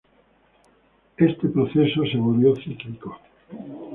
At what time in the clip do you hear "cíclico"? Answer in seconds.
2.55-3.19